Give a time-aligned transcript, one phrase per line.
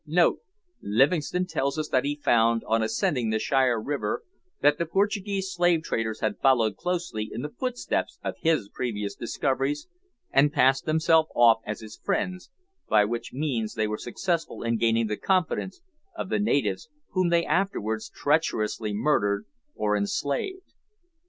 [0.81, 4.23] [Livingstone tells us that he found, on ascending the Shire river,
[4.61, 9.87] that the Portuguese slave traders had followed closely in the footsteps of his previous discoveries,
[10.31, 12.49] and passed themselves off as his friends,
[12.89, 15.81] by which means they were successful in gaining the confidence
[16.15, 19.45] of the natives whom they afterwards treacherously murdered
[19.75, 20.73] or enslaved.